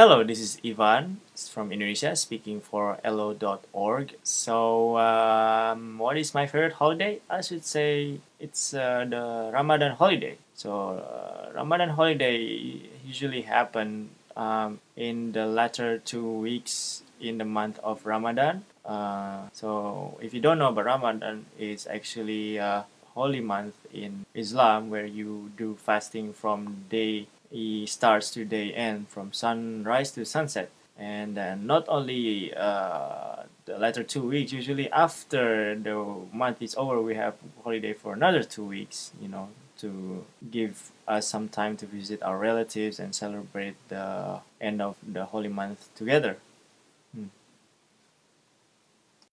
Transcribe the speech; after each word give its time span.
Hello, 0.00 0.24
this 0.24 0.40
is 0.40 0.56
Ivan 0.64 1.20
from 1.36 1.70
Indonesia 1.70 2.16
speaking 2.16 2.62
for 2.62 2.96
elllo.org. 3.04 4.16
So, 4.24 4.96
um, 4.96 5.98
what 5.98 6.16
is 6.16 6.32
my 6.32 6.46
favorite 6.46 6.72
holiday? 6.72 7.20
I 7.28 7.42
should 7.42 7.66
say 7.66 8.16
it's 8.40 8.72
uh, 8.72 9.04
the 9.04 9.50
Ramadan 9.52 9.92
holiday. 9.92 10.38
So, 10.54 11.04
uh, 11.04 11.52
Ramadan 11.52 11.90
holiday 11.90 12.40
usually 13.04 13.42
happen 13.42 14.08
um, 14.38 14.80
in 14.96 15.32
the 15.32 15.44
latter 15.44 15.98
two 15.98 16.24
weeks 16.24 17.02
in 17.20 17.36
the 17.36 17.44
month 17.44 17.78
of 17.84 18.06
Ramadan. 18.06 18.64
Uh, 18.86 19.52
so, 19.52 20.16
if 20.22 20.32
you 20.32 20.40
don't 20.40 20.58
know 20.58 20.68
about 20.68 20.86
Ramadan, 20.86 21.44
it's 21.58 21.86
actually 21.86 22.56
a 22.56 22.86
holy 23.12 23.40
month 23.44 23.76
in 23.92 24.24
Islam 24.32 24.88
where 24.88 25.04
you 25.04 25.52
do 25.58 25.76
fasting 25.76 26.32
from 26.32 26.88
day 26.88 27.26
starts 27.86 28.30
to 28.32 28.44
day 28.44 28.72
end 28.72 29.08
from 29.08 29.32
sunrise 29.32 30.12
to 30.12 30.24
sunset. 30.24 30.70
And 30.96 31.36
then 31.36 31.66
not 31.66 31.86
only 31.88 32.52
uh, 32.54 33.44
the 33.70 33.78
latter 33.78 34.02
two 34.02 34.22
weeks 34.22 34.52
usually 34.52 34.90
after 34.90 35.74
the 35.76 35.94
month 36.32 36.60
is 36.60 36.74
over 36.74 37.00
we 37.00 37.14
have 37.14 37.34
holiday 37.62 37.92
for 37.92 38.12
another 38.14 38.42
two 38.42 38.64
weeks 38.64 39.12
you 39.22 39.28
know 39.28 39.48
to 39.78 40.24
give 40.50 40.90
us 41.06 41.26
some 41.28 41.48
time 41.48 41.76
to 41.76 41.86
visit 41.86 42.22
our 42.22 42.36
relatives 42.36 42.98
and 42.98 43.14
celebrate 43.14 43.76
the 43.88 44.40
end 44.60 44.82
of 44.82 44.96
the 45.06 45.24
holy 45.26 45.48
month 45.48 45.88
together 45.94 46.36